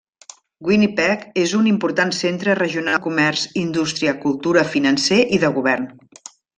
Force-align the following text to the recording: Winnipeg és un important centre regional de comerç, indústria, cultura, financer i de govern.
Winnipeg 0.69 1.27
és 1.41 1.53
un 1.59 1.67
important 1.73 2.15
centre 2.21 2.57
regional 2.61 2.97
de 2.99 3.03
comerç, 3.05 3.47
indústria, 3.67 4.17
cultura, 4.27 4.67
financer 4.75 5.25
i 5.39 5.45
de 5.47 5.57
govern. 5.63 5.91